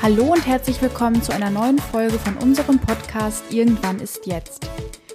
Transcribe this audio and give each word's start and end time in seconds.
Hallo 0.00 0.32
und 0.32 0.46
herzlich 0.46 0.80
willkommen 0.80 1.20
zu 1.22 1.34
einer 1.34 1.50
neuen 1.50 1.78
Folge 1.78 2.20
von 2.20 2.36
unserem 2.36 2.78
Podcast 2.78 3.52
Irgendwann 3.52 3.98
ist 3.98 4.26
jetzt. 4.26 4.70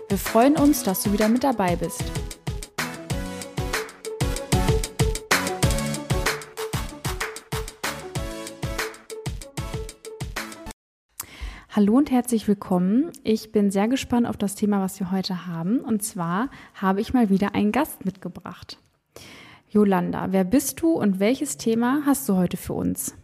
Wir 0.10 0.18
freuen 0.18 0.58
uns, 0.58 0.84
dass 0.84 1.04
du 1.04 1.14
wieder 1.14 1.30
mit 1.30 1.46
dabei 1.46 1.78
bist. 1.78 2.04
Hallo 11.70 11.96
und 11.96 12.12
herzlich 12.12 12.50
willkommen. 12.50 13.10
Ich 13.24 13.54
bin 13.54 13.72
sehr 13.72 13.88
gespannt 13.88 14.28
auf 14.28 14.36
das 14.36 14.56
Thema, 14.56 14.82
was 14.82 15.00
wir 15.00 15.12
heute 15.12 15.48
haben. 15.48 15.80
Und 15.80 16.04
zwar 16.04 16.50
habe 16.76 17.00
ich 17.00 17.14
mal 17.14 17.30
wieder 17.30 17.56
einen 17.56 17.72
Gast 17.72 18.04
mitgebracht. 18.04 18.78
Jolanda, 19.70 20.28
wer 20.32 20.44
bist 20.44 20.82
du 20.82 20.92
und 20.92 21.22
welches 21.22 21.56
Thema 21.56 22.04
hast 22.06 22.28
du 22.28 22.36
heute 22.36 22.58
für 22.58 22.74
uns? 22.74 23.16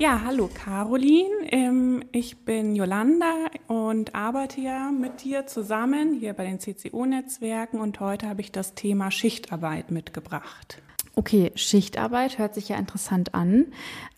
Ja, 0.00 0.20
hallo 0.24 0.48
Caroline. 0.54 1.50
Ähm, 1.50 2.04
ich 2.12 2.44
bin 2.44 2.76
Jolanda 2.76 3.34
und 3.66 4.14
arbeite 4.14 4.60
ja 4.60 4.92
mit 4.92 5.24
dir 5.24 5.46
zusammen 5.48 6.14
hier 6.14 6.34
bei 6.34 6.44
den 6.44 6.60
CCO-Netzwerken 6.60 7.80
und 7.80 7.98
heute 7.98 8.28
habe 8.28 8.40
ich 8.40 8.52
das 8.52 8.74
Thema 8.74 9.10
Schichtarbeit 9.10 9.90
mitgebracht. 9.90 10.80
Okay, 11.16 11.50
Schichtarbeit 11.56 12.38
hört 12.38 12.54
sich 12.54 12.68
ja 12.68 12.76
interessant 12.76 13.34
an. 13.34 13.72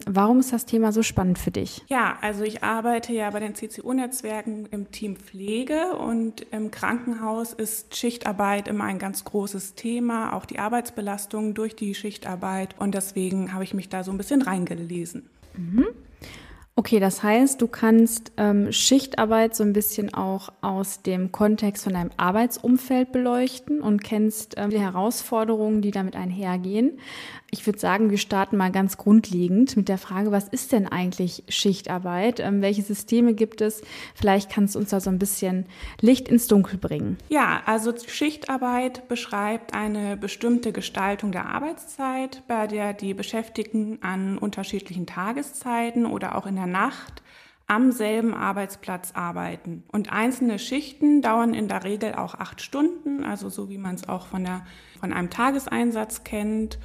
Warum 0.05 0.41
ist 0.41 0.53
das 0.53 0.67
Thema 0.67 0.93
so 0.93 1.03
spannend 1.03 1.39
für 1.39 1.51
dich? 1.51 1.83
Ja, 1.89 2.19
also 2.21 2.45
ich 2.45 2.63
arbeite 2.63 3.15
ja 3.15 3.31
bei 3.31 3.41
den 3.41 3.55
CCU-Netzwerken 3.55 4.67
im 4.71 4.91
Team 4.91 5.17
Pflege 5.17 5.97
und 5.97 6.43
im 6.51 6.71
Krankenhaus 6.71 7.55
ist 7.55 7.97
Schichtarbeit 7.97 8.69
immer 8.69 8.85
ein 8.85 8.99
ganz 8.99 9.25
großes 9.25 9.77
Thema, 9.77 10.35
auch 10.35 10.45
die 10.45 10.59
Arbeitsbelastung 10.59 11.55
durch 11.55 11.75
die 11.75 11.95
Schichtarbeit 11.95 12.75
und 12.79 12.95
deswegen 12.95 13.55
habe 13.55 13.65
ich 13.65 13.73
mich 13.73 13.89
da 13.89 14.05
so 14.05 14.11
ein 14.11 14.19
bisschen 14.19 14.43
reingelesen. 14.43 15.31
Mm-hmm. 15.61 16.10
Okay, 16.77 17.01
das 17.01 17.23
heißt, 17.23 17.61
du 17.61 17.67
kannst 17.67 18.33
ähm, 18.37 18.73
Schichtarbeit 18.73 19.55
so 19.55 19.65
ein 19.65 19.73
bisschen 19.73 20.15
auch 20.15 20.51
aus 20.61 21.03
dem 21.03 21.31
Kontext 21.31 21.85
von 21.85 21.93
deinem 21.93 22.11
Arbeitsumfeld 22.17 23.13
beleuchten 23.13 23.81
und 23.83 24.03
kennst 24.03 24.55
ähm, 24.57 24.71
die 24.71 24.81
Herausforderungen, 24.81 25.83
die 25.83 25.91
damit 25.91 26.17
einhergehen. 26.17 26.99
Ich 27.51 27.67
würde 27.67 27.81
sagen, 27.81 28.11
wir 28.11 28.19
starten 28.19 28.57
mal 28.57 28.71
ganz 28.71 28.97
grundlegend 28.97 29.77
mit 29.77 29.89
der 29.89 29.99
Frage, 29.99 30.31
was 30.31 30.47
ist 30.47 30.71
denn 30.71 30.87
eigentlich 30.87 31.43
Schichtarbeit? 31.49 32.39
Ähm, 32.39 32.63
welche 32.63 32.83
Systeme 32.83 33.35
gibt 33.35 33.61
es? 33.61 33.83
Vielleicht 34.15 34.51
kannst 34.51 34.77
du 34.77 34.79
uns 34.79 34.91
da 34.91 35.01
so 35.01 35.11
ein 35.11 35.19
bisschen 35.19 35.67
Licht 36.01 36.29
ins 36.29 36.47
Dunkel 36.47 36.79
bringen. 36.79 37.19
Ja, 37.29 37.63
also 37.67 37.93
Schichtarbeit 38.07 39.09
beschreibt 39.09 39.75
eine 39.75 40.17
bestimmte 40.17 40.73
Gestaltung 40.73 41.33
der 41.33 41.47
Arbeitszeit, 41.47 42.43
bei 42.47 42.69
der 42.69 42.95
die 42.95 43.15
Beschäftigten 43.15 43.99
an 44.03 44.39
unterschiedlichen 44.39 45.07
Tageszeiten 45.07 46.07
oder 46.07 46.37
auch 46.37 46.47
in 46.47 46.60
der 46.61 46.69
Nacht 46.69 47.23
am 47.67 47.93
selben 47.93 48.35
Arbeitsplatz 48.35 49.13
arbeiten. 49.13 49.85
Und 49.93 50.13
einzelne 50.13 50.59
Schichten 50.59 51.23
dauern 51.23 51.55
in 51.55 51.69
der 51.69 51.85
Regel 51.85 52.15
auch 52.17 52.35
acht 52.35 52.61
Stunden, 52.61 53.25
also 53.25 53.49
so 53.49 53.71
wie 53.71 53.79
man 53.79 53.95
es 53.95 54.09
auch 54.09 54.27
von, 54.27 54.43
der, 54.43 54.67
von 54.99 55.13
einem 55.13 55.31
Tageseinsatz 55.31 56.25
kennt. 56.25 56.81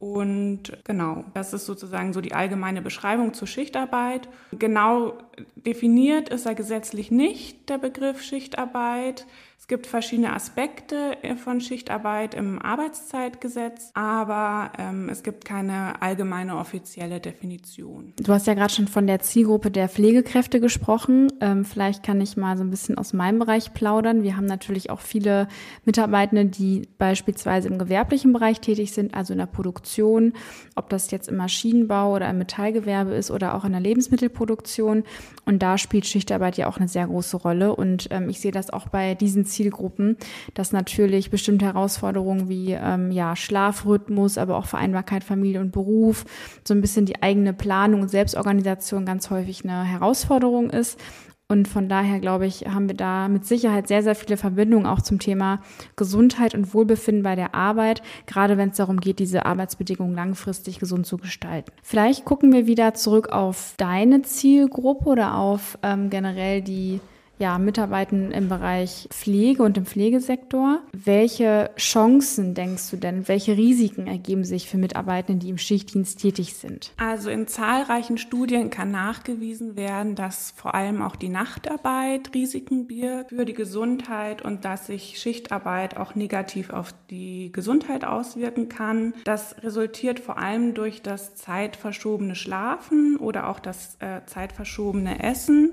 Und 0.00 0.76
genau, 0.82 1.24
das 1.34 1.52
ist 1.52 1.66
sozusagen 1.66 2.12
so 2.12 2.20
die 2.20 2.34
allgemeine 2.34 2.82
Beschreibung 2.82 3.32
zur 3.32 3.46
Schichtarbeit. 3.46 4.28
Genau 4.50 5.16
definiert 5.54 6.30
ist 6.30 6.46
er 6.46 6.56
gesetzlich 6.56 7.12
nicht, 7.12 7.68
der 7.68 7.78
Begriff 7.78 8.20
Schichtarbeit. 8.20 9.26
Es 9.58 9.68
gibt 9.68 9.86
verschiedene 9.86 10.34
Aspekte 10.34 11.16
äh, 11.22 11.36
von 11.36 11.62
Schichtarbeit 11.62 12.34
im 12.34 12.60
Arbeitszeitgesetz, 12.60 13.92
aber 13.94 14.72
ähm, 14.78 15.08
es 15.08 15.22
gibt 15.22 15.46
keine 15.46 16.02
allgemeine 16.02 16.58
offizielle 16.58 17.18
Definition. 17.18 18.12
Du 18.16 18.30
hast 18.30 18.46
ja 18.46 18.52
gerade 18.52 18.74
schon 18.74 18.88
von 18.88 19.06
der 19.06 19.20
Zielgruppe 19.20 19.70
der 19.70 19.88
Pflegekräfte 19.88 20.60
gesprochen. 20.60 21.32
Ähm, 21.40 21.64
vielleicht 21.64 22.02
kann 22.02 22.20
ich 22.20 22.36
mal 22.36 22.58
so 22.58 22.62
ein 22.62 22.68
bisschen 22.68 22.98
aus 22.98 23.14
meinem 23.14 23.38
Bereich 23.38 23.72
plaudern. 23.72 24.22
Wir 24.22 24.36
haben 24.36 24.44
natürlich 24.44 24.90
auch 24.90 25.00
viele 25.00 25.48
Mitarbeitende, 25.86 26.44
die 26.44 26.82
beispielsweise 26.98 27.68
im 27.68 27.78
gewerblichen 27.78 28.34
Bereich 28.34 28.60
tätig 28.60 28.92
sind, 28.92 29.14
also 29.14 29.32
in 29.32 29.38
der 29.38 29.46
Produktion, 29.46 30.34
ob 30.74 30.90
das 30.90 31.10
jetzt 31.10 31.28
im 31.28 31.36
Maschinenbau 31.36 32.14
oder 32.14 32.28
im 32.28 32.36
Metallgewerbe 32.36 33.14
ist 33.14 33.30
oder 33.30 33.54
auch 33.54 33.64
in 33.64 33.72
der 33.72 33.80
Lebensmittelproduktion. 33.80 35.04
Und 35.46 35.62
da 35.62 35.78
spielt 35.78 36.04
Schichtarbeit 36.04 36.58
ja 36.58 36.66
auch 36.66 36.76
eine 36.76 36.88
sehr 36.88 37.06
große 37.06 37.38
Rolle. 37.38 37.74
Und 37.74 38.08
ähm, 38.10 38.28
ich 38.28 38.40
sehe 38.40 38.52
das 38.52 38.68
auch 38.68 38.88
bei 38.88 39.14
diesen 39.14 39.43
Zielgruppen, 39.44 40.16
dass 40.54 40.72
natürlich 40.72 41.30
bestimmte 41.30 41.66
Herausforderungen 41.66 42.48
wie 42.48 42.72
ähm, 42.72 43.10
ja, 43.10 43.36
Schlafrhythmus, 43.36 44.38
aber 44.38 44.56
auch 44.56 44.66
Vereinbarkeit 44.66 45.24
Familie 45.24 45.60
und 45.60 45.72
Beruf, 45.72 46.24
so 46.66 46.74
ein 46.74 46.80
bisschen 46.80 47.06
die 47.06 47.22
eigene 47.22 47.52
Planung 47.52 48.02
und 48.02 48.08
Selbstorganisation 48.08 49.06
ganz 49.06 49.30
häufig 49.30 49.64
eine 49.64 49.84
Herausforderung 49.84 50.70
ist. 50.70 50.98
Und 51.46 51.68
von 51.68 51.90
daher, 51.90 52.20
glaube 52.20 52.46
ich, 52.46 52.66
haben 52.66 52.88
wir 52.88 52.96
da 52.96 53.28
mit 53.28 53.44
Sicherheit 53.44 53.86
sehr, 53.86 54.02
sehr 54.02 54.14
viele 54.14 54.38
Verbindungen 54.38 54.86
auch 54.86 55.02
zum 55.02 55.18
Thema 55.18 55.60
Gesundheit 55.94 56.54
und 56.54 56.72
Wohlbefinden 56.72 57.22
bei 57.22 57.36
der 57.36 57.54
Arbeit, 57.54 58.02
gerade 58.26 58.56
wenn 58.56 58.70
es 58.70 58.78
darum 58.78 58.98
geht, 58.98 59.18
diese 59.18 59.44
Arbeitsbedingungen 59.44 60.14
langfristig 60.14 60.78
gesund 60.78 61.06
zu 61.06 61.18
gestalten. 61.18 61.70
Vielleicht 61.82 62.24
gucken 62.24 62.52
wir 62.52 62.66
wieder 62.66 62.94
zurück 62.94 63.28
auf 63.28 63.74
deine 63.76 64.22
Zielgruppe 64.22 65.04
oder 65.04 65.36
auf 65.36 65.78
ähm, 65.82 66.08
generell 66.08 66.62
die 66.62 67.00
ja, 67.38 67.58
Mitarbeitenden 67.58 68.30
im 68.30 68.48
Bereich 68.48 69.08
Pflege 69.10 69.62
und 69.62 69.76
im 69.76 69.86
Pflegesektor. 69.86 70.80
Welche 70.92 71.70
Chancen 71.76 72.54
denkst 72.54 72.90
du 72.90 72.96
denn, 72.96 73.26
welche 73.28 73.56
Risiken 73.56 74.06
ergeben 74.06 74.44
sich 74.44 74.68
für 74.68 74.76
Mitarbeitende, 74.76 75.44
die 75.44 75.50
im 75.50 75.58
Schichtdienst 75.58 76.20
tätig 76.20 76.54
sind? 76.54 76.92
Also 76.96 77.30
in 77.30 77.46
zahlreichen 77.46 78.18
Studien 78.18 78.70
kann 78.70 78.90
nachgewiesen 78.90 79.76
werden, 79.76 80.14
dass 80.14 80.52
vor 80.52 80.74
allem 80.74 81.02
auch 81.02 81.16
die 81.16 81.28
Nachtarbeit 81.28 82.30
Risiken 82.34 82.86
birgt 82.86 83.30
für 83.30 83.44
die 83.44 83.54
Gesundheit 83.54 84.42
und 84.42 84.64
dass 84.64 84.86
sich 84.86 85.18
Schichtarbeit 85.18 85.96
auch 85.96 86.14
negativ 86.14 86.70
auf 86.70 86.94
die 87.10 87.50
Gesundheit 87.52 88.04
auswirken 88.04 88.68
kann. 88.68 89.14
Das 89.24 89.56
resultiert 89.62 90.20
vor 90.20 90.38
allem 90.38 90.74
durch 90.74 91.02
das 91.02 91.34
zeitverschobene 91.34 92.34
Schlafen 92.34 93.16
oder 93.16 93.48
auch 93.48 93.58
das 93.58 93.96
äh, 94.00 94.20
zeitverschobene 94.26 95.22
Essen. 95.22 95.72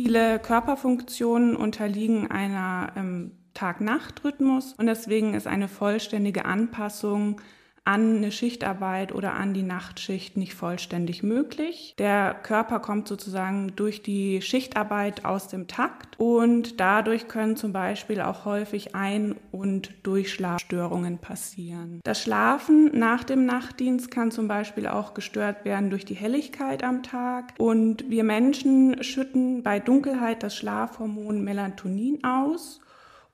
Viele 0.00 0.38
Körperfunktionen 0.38 1.56
unterliegen 1.56 2.30
einer 2.30 2.92
ähm, 2.94 3.32
Tag-Nacht-Rhythmus. 3.54 4.74
Und 4.74 4.86
deswegen 4.86 5.34
ist 5.34 5.48
eine 5.48 5.66
vollständige 5.66 6.44
Anpassung 6.44 7.40
an 7.88 8.18
eine 8.18 8.30
Schichtarbeit 8.30 9.14
oder 9.14 9.32
an 9.32 9.54
die 9.54 9.62
Nachtschicht 9.62 10.36
nicht 10.36 10.54
vollständig 10.54 11.22
möglich. 11.22 11.94
Der 11.98 12.34
Körper 12.34 12.80
kommt 12.80 13.08
sozusagen 13.08 13.72
durch 13.76 14.02
die 14.02 14.42
Schichtarbeit 14.42 15.24
aus 15.24 15.48
dem 15.48 15.68
Takt 15.68 16.20
und 16.20 16.80
dadurch 16.80 17.28
können 17.28 17.56
zum 17.56 17.72
Beispiel 17.72 18.20
auch 18.20 18.44
häufig 18.44 18.94
Ein- 18.94 19.36
und 19.52 19.90
Durchschlafstörungen 20.02 21.16
passieren. 21.16 22.00
Das 22.04 22.22
Schlafen 22.22 22.90
nach 22.98 23.24
dem 23.24 23.46
Nachtdienst 23.46 24.10
kann 24.10 24.30
zum 24.30 24.48
Beispiel 24.48 24.86
auch 24.86 25.14
gestört 25.14 25.64
werden 25.64 25.88
durch 25.88 26.04
die 26.04 26.14
Helligkeit 26.14 26.84
am 26.84 27.02
Tag 27.02 27.54
und 27.56 28.10
wir 28.10 28.22
Menschen 28.22 29.02
schütten 29.02 29.62
bei 29.62 29.80
Dunkelheit 29.80 30.42
das 30.42 30.54
Schlafhormon 30.54 31.42
Melatonin 31.42 32.22
aus 32.22 32.82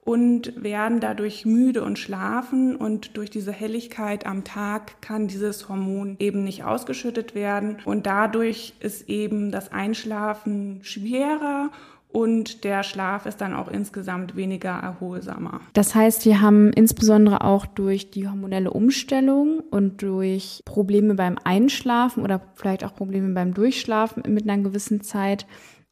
und 0.05 0.63
werden 0.63 1.01
dadurch 1.01 1.47
müde 1.47 1.83
und 1.83 1.99
schlafen 1.99 2.77
und 2.77 3.17
durch 3.17 3.31
diese 3.31 3.53
Helligkeit 3.53 4.27
am 4.27 4.45
Tag 4.45 5.01
kann 5.01 5.29
dieses 5.29 5.69
Hormon 5.69 6.17
eben 6.19 6.45
nicht 6.45 6.65
ausgeschüttet 6.65 7.35
werden 7.35 7.79
und 7.85 8.07
dadurch 8.07 8.75
ist 8.81 9.09
eben 9.09 9.51
das 9.51 9.73
Einschlafen 9.73 10.81
schwerer 10.83 11.71
und 12.15 12.63
der 12.63 12.85
Schlaf 12.85 13.27
ist 13.27 13.41
dann 13.41 13.55
auch 13.55 13.67
insgesamt 13.67 14.37
weniger 14.37 14.71
erholsamer. 14.71 15.61
Das 15.73 15.97
heißt, 15.97 16.25
wir 16.27 16.41
haben 16.41 16.73
insbesondere 16.73 17.41
auch 17.41 17.67
durch 17.67 18.13
die 18.13 18.29
hormonelle 18.29 18.71
Umstellung 18.71 19.59
und 19.71 20.01
durch 20.01 20.63
Probleme 20.65 21.15
beim 21.15 21.39
Einschlafen 21.43 22.23
oder 22.23 22.41
vielleicht 22.55 22.85
auch 22.85 22.95
Probleme 22.95 23.35
beim 23.35 23.53
Durchschlafen 23.53 24.23
mit 24.33 24.49
einer 24.49 24.63
gewissen 24.63 25.01
Zeit 25.01 25.45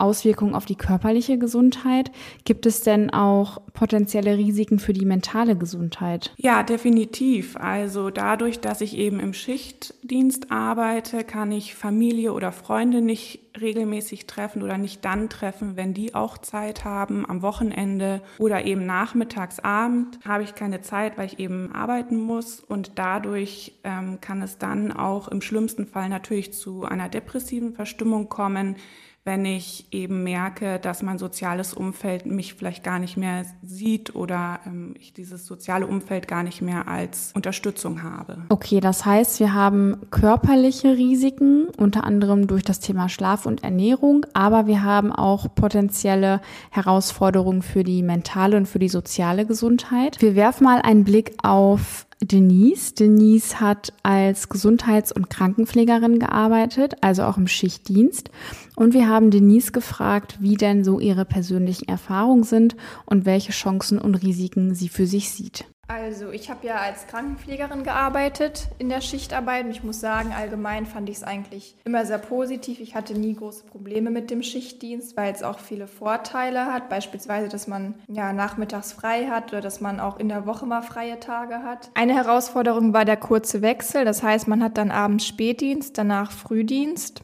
Auswirkungen 0.02 0.54
auf 0.54 0.64
die 0.64 0.74
körperliche 0.74 1.38
Gesundheit. 1.38 2.10
Gibt 2.44 2.66
es 2.66 2.80
denn 2.80 3.10
auch 3.10 3.62
potenzielle 3.72 4.36
Risiken 4.36 4.78
für 4.78 4.92
die 4.92 5.06
mentale 5.06 5.56
Gesundheit? 5.56 6.34
Ja, 6.36 6.62
definitiv. 6.62 7.56
Also 7.56 8.10
dadurch, 8.10 8.60
dass 8.60 8.80
ich 8.80 8.96
eben 8.98 9.20
im 9.20 9.32
Schichtdienst 9.32 10.50
arbeite, 10.50 11.24
kann 11.24 11.52
ich 11.52 11.74
Familie 11.74 12.32
oder 12.32 12.52
Freunde 12.52 13.00
nicht 13.00 13.42
regelmäßig 13.60 14.26
treffen 14.26 14.62
oder 14.62 14.78
nicht 14.78 15.04
dann 15.04 15.28
treffen, 15.28 15.76
wenn 15.76 15.94
die 15.94 16.14
auch 16.14 16.38
Zeit 16.38 16.84
haben, 16.84 17.28
am 17.28 17.42
Wochenende 17.42 18.22
oder 18.38 18.64
eben 18.64 18.86
nachmittags, 18.86 19.60
Abend 19.60 20.18
habe 20.26 20.42
ich 20.42 20.54
keine 20.54 20.80
Zeit, 20.80 21.18
weil 21.18 21.26
ich 21.26 21.38
eben 21.38 21.72
arbeiten 21.72 22.18
muss 22.18 22.60
und 22.60 22.92
dadurch 22.96 23.74
ähm, 23.84 24.18
kann 24.20 24.42
es 24.42 24.58
dann 24.58 24.90
auch 24.90 25.28
im 25.28 25.42
schlimmsten 25.42 25.86
Fall 25.86 26.08
natürlich 26.08 26.52
zu 26.52 26.84
einer 26.84 27.08
depressiven 27.08 27.74
Verstimmung 27.74 28.28
kommen, 28.28 28.76
wenn 29.24 29.44
ich 29.44 29.86
eben 29.92 30.24
merke, 30.24 30.80
dass 30.80 31.02
mein 31.02 31.16
soziales 31.16 31.74
Umfeld 31.74 32.26
mich 32.26 32.54
vielleicht 32.54 32.82
gar 32.82 32.98
nicht 32.98 33.16
mehr 33.16 33.44
sieht 33.62 34.16
oder 34.16 34.58
ähm, 34.66 34.94
ich 34.98 35.12
dieses 35.12 35.46
soziale 35.46 35.86
Umfeld 35.86 36.26
gar 36.26 36.42
nicht 36.42 36.60
mehr 36.60 36.88
als 36.88 37.30
Unterstützung 37.34 38.02
habe. 38.02 38.38
Okay, 38.48 38.80
das 38.80 39.04
heißt, 39.04 39.38
wir 39.38 39.54
haben 39.54 39.98
körperliche 40.10 40.96
Risiken, 40.96 41.68
unter 41.76 42.02
anderem 42.02 42.48
durch 42.48 42.64
das 42.64 42.80
Thema 42.80 43.08
Schlaf 43.08 43.46
und 43.46 43.62
Ernährung, 43.62 44.26
aber 44.32 44.66
wir 44.66 44.82
haben 44.82 45.12
auch 45.12 45.54
potenzielle 45.54 46.40
Herausforderungen 46.70 47.62
für 47.62 47.84
die 47.84 48.02
mentale 48.02 48.56
und 48.56 48.66
für 48.66 48.80
die 48.80 48.88
soziale 48.88 49.46
Gesundheit. 49.46 50.20
Wir 50.20 50.34
werfen 50.34 50.64
mal 50.64 50.82
einen 50.82 51.04
Blick 51.04 51.36
auf 51.44 52.06
Denise. 52.22 52.94
Denise 52.94 53.60
hat 53.60 53.92
als 54.02 54.48
Gesundheits- 54.48 55.12
und 55.12 55.28
Krankenpflegerin 55.28 56.18
gearbeitet, 56.18 56.94
also 57.00 57.24
auch 57.24 57.36
im 57.36 57.48
Schichtdienst. 57.48 58.30
Und 58.76 58.94
wir 58.94 59.08
haben 59.08 59.30
Denise 59.30 59.72
gefragt, 59.72 60.38
wie 60.40 60.56
denn 60.56 60.84
so 60.84 61.00
ihre 61.00 61.24
persönlichen 61.24 61.88
Erfahrungen 61.88 62.44
sind 62.44 62.76
und 63.06 63.26
welche 63.26 63.52
Chancen 63.52 63.98
und 63.98 64.14
Risiken 64.14 64.74
sie 64.74 64.88
für 64.88 65.06
sich 65.06 65.30
sieht. 65.30 65.64
Also 65.88 66.30
ich 66.30 66.48
habe 66.48 66.66
ja 66.66 66.76
als 66.76 67.06
Krankenpflegerin 67.06 67.84
gearbeitet 67.84 68.68
in 68.78 68.88
der 68.88 69.02
Schichtarbeit 69.02 69.66
und 69.66 69.72
ich 69.72 69.82
muss 69.82 70.00
sagen, 70.00 70.32
allgemein 70.32 70.86
fand 70.86 71.10
ich 71.10 71.16
es 71.16 71.22
eigentlich 71.22 71.76
immer 71.84 72.06
sehr 72.06 72.16
positiv. 72.18 72.80
Ich 72.80 72.94
hatte 72.94 73.12
nie 73.12 73.34
große 73.34 73.64
Probleme 73.64 74.10
mit 74.10 74.30
dem 74.30 74.42
Schichtdienst, 74.42 75.18
weil 75.18 75.34
es 75.34 75.42
auch 75.42 75.58
viele 75.58 75.86
Vorteile 75.86 76.72
hat, 76.72 76.88
beispielsweise, 76.88 77.48
dass 77.48 77.66
man 77.66 77.94
ja 78.08 78.32
nachmittags 78.32 78.92
frei 78.92 79.26
hat 79.26 79.52
oder 79.52 79.60
dass 79.60 79.82
man 79.82 80.00
auch 80.00 80.18
in 80.18 80.30
der 80.30 80.46
Woche 80.46 80.64
mal 80.64 80.80
freie 80.80 81.20
Tage 81.20 81.62
hat. 81.62 81.90
Eine 81.92 82.14
Herausforderung 82.14 82.94
war 82.94 83.04
der 83.04 83.18
kurze 83.18 83.60
Wechsel, 83.60 84.06
das 84.06 84.22
heißt, 84.22 84.48
man 84.48 84.62
hat 84.62 84.78
dann 84.78 84.90
abends 84.90 85.26
Spätdienst, 85.26 85.98
danach 85.98 86.32
Frühdienst. 86.32 87.22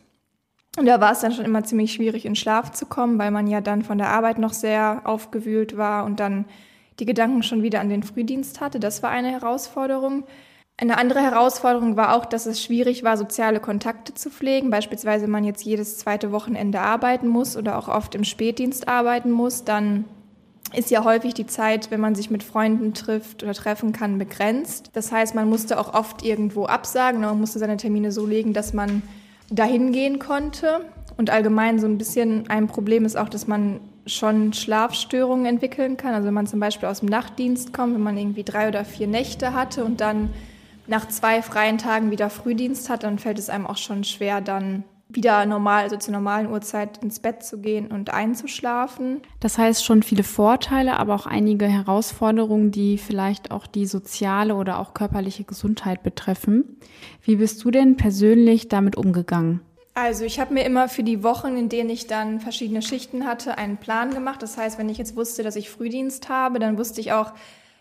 Und 0.77 0.87
da 0.87 1.01
war 1.01 1.13
es 1.13 1.21
dann 1.21 1.33
schon 1.33 1.47
immer 1.47 1.65
ziemlich 1.65 1.95
schwierig, 1.95 2.27
in 2.27 2.37
Schlaf 2.37 2.71
zu 2.73 2.87
kommen, 2.87 3.19
weil 3.19 3.31
man 3.31 3.47
ja 3.47 3.61
dann 3.61 3.83
von 3.83 3.99
der 3.99 4.11
Arbeit 4.11 4.39
noch 4.39 4.53
sehr 4.53 5.03
aufgewühlt 5.05 5.77
war 5.77 6.05
und 6.05 6.21
dann 6.21 6.45
die 6.99 7.07
Gedanken 7.07 7.43
schon 7.43 7.63
wieder 7.63 7.81
an 7.81 7.89
den 7.89 8.03
Frühdienst 8.03 8.61
hatte. 8.61 8.81
Das 8.81 9.03
war 9.03 9.11
eine 9.11 9.31
Herausforderung. 9.31 10.25
Eine 10.81 10.97
andere 10.97 11.21
Herausforderung 11.21 11.97
war 11.97 12.15
auch, 12.15 12.25
dass 12.25 12.47
es 12.47 12.63
schwierig 12.63 13.03
war, 13.03 13.17
soziale 13.17 13.59
Kontakte 13.59 14.15
zu 14.15 14.31
pflegen. 14.31 14.71
Beispielsweise, 14.71 15.25
wenn 15.25 15.33
man 15.33 15.45
jetzt 15.45 15.65
jedes 15.65 15.99
zweite 15.99 16.31
Wochenende 16.31 16.81
arbeiten 16.81 17.27
muss 17.27 17.57
oder 17.57 17.79
auch 17.79 17.89
oft 17.89 18.15
im 18.15 18.23
Spätdienst 18.23 18.87
arbeiten 18.87 19.33
muss, 19.33 19.65
dann 19.65 20.05
ist 20.75 20.91
ja 20.91 21.03
häufig 21.03 21.35
die 21.35 21.47
Zeit, 21.47 21.91
wenn 21.91 22.01
man 22.01 22.15
sich 22.15 22.31
mit 22.31 22.43
Freunden 22.43 22.95
trifft 22.95 23.43
oder 23.43 23.55
treffen 23.55 23.93
kann, 23.93 24.19
begrenzt. 24.19 24.91
Das 24.93 25.11
heißt, 25.11 25.35
man 25.35 25.49
musste 25.49 25.81
auch 25.81 25.95
oft 25.95 26.25
irgendwo 26.25 26.67
absagen, 26.67 27.23
man 27.23 27.41
musste 27.41 27.59
seine 27.59 27.77
Termine 27.77 28.13
so 28.13 28.27
legen, 28.27 28.53
dass 28.53 28.73
man 28.73 29.03
dahin 29.51 29.93
gehen 29.93 30.19
konnte. 30.19 30.81
Und 31.17 31.31
allgemein 31.31 31.81
so 31.81 31.87
ein 31.87 31.99
bisschen 31.99 32.49
ein 32.49 32.69
Problem 32.69 33.05
ist 33.05 33.17
auch, 33.17 33.29
dass 33.29 33.49
man 33.49 33.81
schon 34.09 34.53
Schlafstörungen 34.53 35.47
entwickeln 35.47 35.97
kann. 35.97 36.15
Also 36.15 36.27
wenn 36.27 36.35
man 36.35 36.47
zum 36.47 36.61
Beispiel 36.61 36.89
aus 36.89 37.01
dem 37.01 37.09
Nachtdienst 37.09 37.73
kommt, 37.73 37.95
wenn 37.95 38.03
man 38.03 38.17
irgendwie 38.17 38.45
drei 38.45 38.69
oder 38.69 38.85
vier 38.85 39.07
Nächte 39.07 39.55
hatte 39.55 39.85
und 39.85 40.01
dann 40.01 40.31
nach 40.87 41.09
zwei 41.09 41.43
freien 41.43 41.79
Tagen 41.79 42.11
wieder 42.11 42.31
Frühdienst 42.31 42.89
hat, 42.89 43.03
dann 43.03 43.19
fällt 43.19 43.39
es 43.39 43.51
einem 43.51 43.67
auch 43.67 43.77
schon 43.77 44.05
schwer, 44.05 44.41
dann 44.41 44.85
wieder 45.11 45.47
normal, 45.47 45.85
also 45.85 45.97
zur 45.97 46.13
normalen 46.13 46.51
Uhrzeit 46.51 46.99
ins 47.03 47.21
Bett 47.21 47.43
zu 47.43 47.61
gehen 47.61 47.87
und 47.87 48.13
einzuschlafen. 48.13 49.23
Das 49.41 49.57
heißt 49.57 49.85
schon 49.85 50.03
viele 50.03 50.23
Vorteile, 50.23 50.99
aber 50.99 51.15
auch 51.15 51.27
einige 51.27 51.67
Herausforderungen, 51.67 52.73
die 52.73 52.99
vielleicht 52.99 53.51
auch 53.51 53.67
die 53.67 53.87
soziale 53.87 54.55
oder 54.55 54.79
auch 54.79 54.93
körperliche 54.93 55.45
Gesundheit 55.45 56.03
betreffen. 56.03 56.77
Wie 57.23 57.37
bist 57.37 57.65
du 57.65 57.71
denn 57.71 57.97
persönlich 57.97 58.69
damit 58.69 58.97
umgegangen? 58.97 59.61
Also 60.01 60.25
ich 60.25 60.39
habe 60.39 60.55
mir 60.55 60.65
immer 60.65 60.89
für 60.89 61.03
die 61.03 61.25
Wochen, 61.25 61.57
in 61.57 61.69
denen 61.69 61.91
ich 61.91 62.07
dann 62.07 62.39
verschiedene 62.39 62.83
Schichten 62.83 63.27
hatte, 63.27 63.59
einen 63.59 63.79
Plan 63.79 64.15
gemacht. 64.15 64.41
Das 64.41 64.57
heißt, 64.57 64.79
wenn 64.79 64.89
ich 64.89 64.97
jetzt 64.97 65.17
wusste, 65.17 65.43
dass 65.43 65.57
ich 65.57 65.71
Frühdienst 65.71 66.29
habe, 66.29 66.61
dann 66.61 66.79
wusste 66.79 67.01
ich 67.01 67.11
auch, 67.11 67.33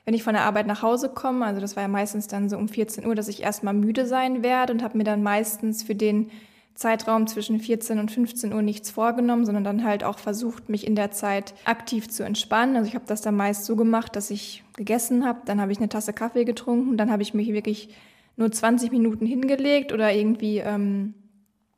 wenn 0.03 0.15
ich 0.15 0.23
von 0.23 0.33
der 0.33 0.41
Arbeit 0.41 0.65
nach 0.65 0.81
Hause 0.81 1.09
komme, 1.09 1.45
also 1.45 1.61
das 1.61 1.75
war 1.75 1.83
ja 1.83 1.87
meistens 1.87 2.25
dann 2.25 2.49
so 2.49 2.57
um 2.57 2.69
14 2.69 3.05
Uhr, 3.05 3.13
dass 3.13 3.27
ich 3.27 3.43
erstmal 3.43 3.75
müde 3.75 4.07
sein 4.07 4.41
werde 4.41 4.73
und 4.73 4.81
habe 4.81 4.97
mir 4.97 5.03
dann 5.03 5.21
meistens 5.21 5.83
für 5.83 5.93
den 5.93 6.31
Zeitraum 6.73 7.27
zwischen 7.27 7.59
14 7.59 7.99
und 7.99 8.09
15 8.09 8.51
Uhr 8.51 8.63
nichts 8.63 8.89
vorgenommen, 8.89 9.45
sondern 9.45 9.63
dann 9.63 9.83
halt 9.83 10.03
auch 10.03 10.17
versucht, 10.17 10.69
mich 10.69 10.87
in 10.87 10.95
der 10.95 11.11
Zeit 11.11 11.53
aktiv 11.65 12.09
zu 12.09 12.23
entspannen. 12.23 12.77
Also 12.77 12.87
ich 12.87 12.95
habe 12.95 13.05
das 13.05 13.21
dann 13.21 13.35
meist 13.35 13.65
so 13.65 13.75
gemacht, 13.75 14.15
dass 14.15 14.31
ich 14.31 14.63
gegessen 14.75 15.23
habe, 15.23 15.41
dann 15.45 15.61
habe 15.61 15.71
ich 15.71 15.77
eine 15.77 15.89
Tasse 15.89 16.13
Kaffee 16.13 16.45
getrunken, 16.45 16.97
dann 16.97 17.11
habe 17.11 17.21
ich 17.21 17.35
mich 17.35 17.53
wirklich 17.53 17.89
nur 18.37 18.51
20 18.51 18.91
Minuten 18.91 19.27
hingelegt 19.27 19.93
oder 19.93 20.11
irgendwie 20.11 20.57
ähm, 20.57 21.13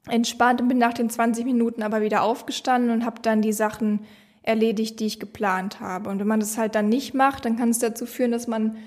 entspannt 0.07 0.61
und 0.61 0.67
bin 0.67 0.77
nach 0.77 0.93
den 0.93 1.09
20 1.09 1.45
Minuten 1.45 1.83
aber 1.83 2.01
wieder 2.01 2.23
aufgestanden 2.23 2.91
und 2.91 3.05
habe 3.05 3.21
dann 3.21 3.41
die 3.41 3.53
Sachen 3.53 3.99
erledigt, 4.43 4.99
die 4.99 5.05
ich 5.05 5.19
geplant 5.19 5.79
habe. 5.79 6.09
Und 6.09 6.19
wenn 6.19 6.27
man 6.27 6.39
das 6.39 6.57
halt 6.57 6.75
dann 6.75 6.89
nicht 6.89 7.13
macht, 7.13 7.45
dann 7.45 7.57
kann 7.57 7.69
es 7.69 7.79
dazu 7.79 8.05
führen, 8.05 8.31
dass 8.31 8.47
man 8.47 8.77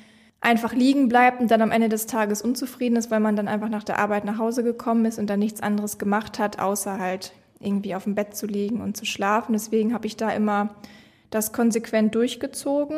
einfach 0.40 0.72
liegen 0.72 1.08
bleibt 1.08 1.40
und 1.40 1.50
dann 1.50 1.62
am 1.62 1.70
Ende 1.70 1.88
des 1.88 2.06
Tages 2.06 2.42
unzufrieden 2.42 2.96
ist, 2.96 3.10
weil 3.10 3.20
man 3.20 3.36
dann 3.36 3.48
einfach 3.48 3.68
nach 3.68 3.84
der 3.84 3.98
Arbeit 3.98 4.24
nach 4.24 4.38
Hause 4.38 4.64
gekommen 4.64 5.04
ist 5.04 5.18
und 5.18 5.30
dann 5.30 5.38
nichts 5.38 5.62
anderes 5.62 5.98
gemacht 5.98 6.38
hat, 6.38 6.58
außer 6.58 6.98
halt 6.98 7.32
irgendwie 7.60 7.94
auf 7.94 8.04
dem 8.04 8.16
Bett 8.16 8.36
zu 8.36 8.46
liegen 8.46 8.80
und 8.80 8.96
zu 8.96 9.04
schlafen. 9.04 9.52
Deswegen 9.52 9.94
habe 9.94 10.06
ich 10.06 10.16
da 10.16 10.30
immer 10.30 10.74
das 11.30 11.52
konsequent 11.52 12.14
durchgezogen. 12.14 12.96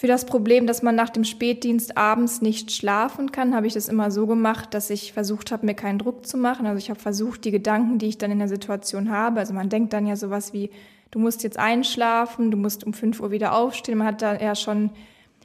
Für 0.00 0.06
das 0.06 0.24
Problem, 0.24 0.66
dass 0.66 0.80
man 0.80 0.94
nach 0.94 1.10
dem 1.10 1.24
Spätdienst 1.24 1.98
abends 1.98 2.40
nicht 2.40 2.72
schlafen 2.72 3.32
kann, 3.32 3.54
habe 3.54 3.66
ich 3.66 3.74
das 3.74 3.86
immer 3.86 4.10
so 4.10 4.26
gemacht, 4.26 4.72
dass 4.72 4.88
ich 4.88 5.12
versucht 5.12 5.52
habe, 5.52 5.66
mir 5.66 5.74
keinen 5.74 5.98
Druck 5.98 6.26
zu 6.26 6.38
machen. 6.38 6.64
Also 6.64 6.78
ich 6.78 6.88
habe 6.88 6.98
versucht, 6.98 7.44
die 7.44 7.50
Gedanken, 7.50 7.98
die 7.98 8.06
ich 8.06 8.16
dann 8.16 8.30
in 8.30 8.38
der 8.38 8.48
Situation 8.48 9.10
habe, 9.10 9.40
also 9.40 9.52
man 9.52 9.68
denkt 9.68 9.92
dann 9.92 10.06
ja 10.06 10.16
sowas 10.16 10.54
wie, 10.54 10.70
du 11.10 11.18
musst 11.18 11.42
jetzt 11.42 11.58
einschlafen, 11.58 12.50
du 12.50 12.56
musst 12.56 12.82
um 12.82 12.94
5 12.94 13.20
Uhr 13.20 13.30
wieder 13.30 13.54
aufstehen. 13.54 13.98
Man 13.98 14.06
hat 14.06 14.22
da 14.22 14.40
ja 14.40 14.54
schon 14.54 14.88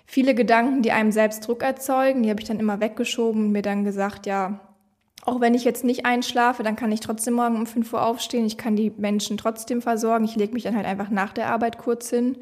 viele 0.05 0.33
Gedanken, 0.33 0.83
die 0.83 0.93
einem 0.93 1.11
selbst 1.11 1.45
Druck 1.45 1.61
erzeugen. 1.61 2.23
Die 2.23 2.29
habe 2.29 2.39
ich 2.39 2.47
dann 2.47 2.61
immer 2.61 2.79
weggeschoben 2.79 3.47
und 3.47 3.51
mir 3.51 3.61
dann 3.61 3.83
gesagt, 3.83 4.25
ja, 4.25 4.61
auch 5.25 5.41
wenn 5.41 5.53
ich 5.53 5.65
jetzt 5.65 5.83
nicht 5.83 6.05
einschlafe, 6.05 6.63
dann 6.63 6.77
kann 6.77 6.93
ich 6.93 7.01
trotzdem 7.01 7.33
morgen 7.33 7.57
um 7.57 7.65
5 7.65 7.91
Uhr 7.91 8.05
aufstehen. 8.05 8.45
Ich 8.45 8.57
kann 8.57 8.77
die 8.77 8.93
Menschen 8.95 9.35
trotzdem 9.35 9.81
versorgen. 9.81 10.23
Ich 10.23 10.37
lege 10.37 10.53
mich 10.53 10.63
dann 10.63 10.77
halt 10.77 10.85
einfach 10.85 11.09
nach 11.09 11.33
der 11.33 11.47
Arbeit 11.47 11.77
kurz 11.77 12.09
hin 12.09 12.37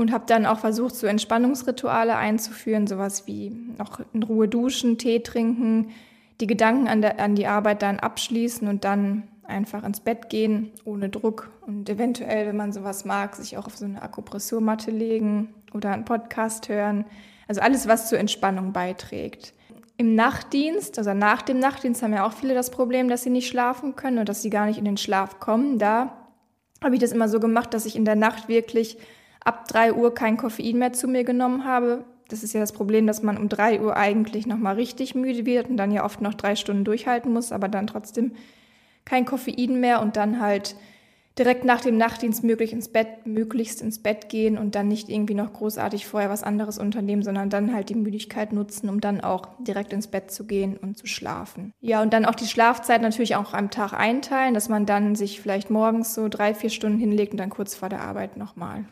und 0.00 0.12
habe 0.12 0.24
dann 0.26 0.46
auch 0.46 0.58
versucht, 0.58 0.96
so 0.96 1.06
Entspannungsrituale 1.06 2.16
einzuführen, 2.16 2.86
sowas 2.86 3.26
wie 3.26 3.50
noch 3.78 4.00
in 4.12 4.22
Ruhe 4.22 4.48
duschen, 4.48 4.98
Tee 4.98 5.20
trinken, 5.20 5.90
die 6.40 6.46
Gedanken 6.46 6.88
an, 6.88 7.02
der, 7.02 7.20
an 7.20 7.34
die 7.34 7.46
Arbeit 7.46 7.82
dann 7.82 8.00
abschließen 8.00 8.66
und 8.66 8.84
dann 8.84 9.24
einfach 9.44 9.84
ins 9.84 10.00
Bett 10.00 10.30
gehen, 10.30 10.70
ohne 10.84 11.08
Druck 11.08 11.50
und 11.66 11.88
eventuell, 11.88 12.46
wenn 12.46 12.56
man 12.56 12.72
sowas 12.72 13.04
mag, 13.04 13.36
sich 13.36 13.58
auch 13.58 13.66
auf 13.66 13.76
so 13.76 13.84
eine 13.84 14.00
Akupressurmatte 14.00 14.90
legen 14.90 15.54
oder 15.74 15.92
einen 15.92 16.04
Podcast 16.04 16.68
hören. 16.68 17.04
Also 17.48 17.60
alles, 17.60 17.88
was 17.88 18.08
zur 18.08 18.18
Entspannung 18.18 18.72
beiträgt. 18.72 19.52
Im 19.96 20.14
Nachtdienst, 20.14 20.96
also 20.98 21.12
nach 21.12 21.42
dem 21.42 21.58
Nachtdienst, 21.58 22.02
haben 22.02 22.14
ja 22.14 22.24
auch 22.24 22.32
viele 22.32 22.54
das 22.54 22.70
Problem, 22.70 23.08
dass 23.08 23.22
sie 23.22 23.30
nicht 23.30 23.48
schlafen 23.48 23.96
können 23.96 24.18
und 24.18 24.28
dass 24.28 24.40
sie 24.40 24.50
gar 24.50 24.66
nicht 24.66 24.78
in 24.78 24.84
den 24.84 24.96
Schlaf 24.96 25.40
kommen. 25.40 25.78
Da 25.78 26.16
habe 26.82 26.94
ich 26.94 27.00
das 27.00 27.12
immer 27.12 27.28
so 27.28 27.38
gemacht, 27.38 27.74
dass 27.74 27.84
ich 27.84 27.96
in 27.96 28.06
der 28.06 28.16
Nacht 28.16 28.48
wirklich 28.48 28.96
ab 29.44 29.68
3 29.68 29.94
Uhr 29.94 30.14
kein 30.14 30.36
Koffein 30.36 30.78
mehr 30.78 30.92
zu 30.92 31.08
mir 31.08 31.24
genommen 31.24 31.64
habe. 31.64 32.04
Das 32.28 32.42
ist 32.42 32.52
ja 32.52 32.60
das 32.60 32.72
Problem, 32.72 33.06
dass 33.06 33.22
man 33.22 33.36
um 33.36 33.48
3 33.48 33.80
Uhr 33.80 33.96
eigentlich 33.96 34.46
nochmal 34.46 34.74
richtig 34.74 35.14
müde 35.14 35.46
wird 35.46 35.68
und 35.68 35.76
dann 35.76 35.90
ja 35.90 36.04
oft 36.04 36.20
noch 36.20 36.34
drei 36.34 36.54
Stunden 36.54 36.84
durchhalten 36.84 37.32
muss, 37.32 37.52
aber 37.52 37.68
dann 37.68 37.86
trotzdem 37.86 38.32
kein 39.04 39.24
Koffein 39.24 39.80
mehr 39.80 40.00
und 40.00 40.16
dann 40.16 40.40
halt 40.40 40.76
direkt 41.38 41.64
nach 41.64 41.80
dem 41.80 41.96
Nachtdienst 41.96 42.44
möglich 42.44 42.72
ins 42.72 42.88
Bett, 42.88 43.24
möglichst 43.26 43.80
ins 43.80 44.02
Bett 44.02 44.28
gehen 44.28 44.58
und 44.58 44.74
dann 44.74 44.88
nicht 44.88 45.08
irgendwie 45.08 45.34
noch 45.34 45.52
großartig 45.52 46.06
vorher 46.06 46.28
was 46.28 46.42
anderes 46.42 46.78
unternehmen, 46.78 47.22
sondern 47.22 47.48
dann 47.48 47.72
halt 47.72 47.88
die 47.88 47.94
Müdigkeit 47.94 48.52
nutzen, 48.52 48.88
um 48.88 49.00
dann 49.00 49.22
auch 49.22 49.48
direkt 49.60 49.92
ins 49.92 50.08
Bett 50.08 50.30
zu 50.30 50.44
gehen 50.44 50.76
und 50.76 50.98
zu 50.98 51.06
schlafen. 51.06 51.72
Ja, 51.80 52.02
und 52.02 52.12
dann 52.12 52.26
auch 52.26 52.34
die 52.34 52.46
Schlafzeit 52.46 53.00
natürlich 53.00 53.36
auch 53.36 53.54
am 53.54 53.70
Tag 53.70 53.94
einteilen, 53.94 54.54
dass 54.54 54.68
man 54.68 54.86
dann 54.86 55.14
sich 55.14 55.40
vielleicht 55.40 55.70
morgens 55.70 56.14
so 56.14 56.28
drei, 56.28 56.52
vier 56.52 56.70
Stunden 56.70 56.98
hinlegt 56.98 57.32
und 57.32 57.38
dann 57.38 57.50
kurz 57.50 57.74
vor 57.74 57.88
der 57.88 58.02
Arbeit 58.02 58.36
nochmal. 58.36 58.84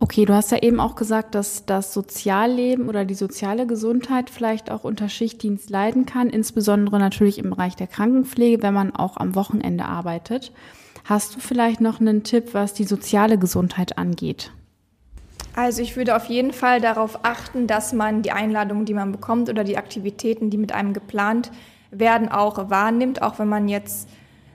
Okay, 0.00 0.24
du 0.24 0.34
hast 0.34 0.50
ja 0.50 0.58
eben 0.58 0.80
auch 0.80 0.96
gesagt, 0.96 1.34
dass 1.34 1.66
das 1.66 1.94
Sozialleben 1.94 2.88
oder 2.88 3.04
die 3.04 3.14
soziale 3.14 3.66
Gesundheit 3.66 4.28
vielleicht 4.28 4.70
auch 4.70 4.84
unter 4.84 5.08
Schichtdienst 5.08 5.70
leiden 5.70 6.04
kann, 6.04 6.28
insbesondere 6.28 6.98
natürlich 6.98 7.38
im 7.38 7.50
Bereich 7.50 7.76
der 7.76 7.86
Krankenpflege, 7.86 8.62
wenn 8.62 8.74
man 8.74 8.94
auch 8.94 9.16
am 9.16 9.34
Wochenende 9.34 9.84
arbeitet. 9.84 10.52
Hast 11.04 11.36
du 11.36 11.40
vielleicht 11.40 11.80
noch 11.80 12.00
einen 12.00 12.22
Tipp, 12.22 12.54
was 12.54 12.74
die 12.74 12.84
soziale 12.84 13.38
Gesundheit 13.38 13.96
angeht? 13.96 14.52
Also 15.56 15.82
ich 15.82 15.96
würde 15.96 16.16
auf 16.16 16.26
jeden 16.26 16.52
Fall 16.52 16.80
darauf 16.80 17.24
achten, 17.24 17.66
dass 17.66 17.92
man 17.92 18.22
die 18.22 18.32
Einladungen, 18.32 18.86
die 18.86 18.94
man 18.94 19.12
bekommt 19.12 19.48
oder 19.48 19.62
die 19.62 19.78
Aktivitäten, 19.78 20.50
die 20.50 20.58
mit 20.58 20.72
einem 20.72 20.92
geplant 20.92 21.52
werden, 21.90 22.28
auch 22.28 22.70
wahrnimmt, 22.70 23.22
auch 23.22 23.38
wenn 23.38 23.48
man 23.48 23.68
jetzt 23.68 24.08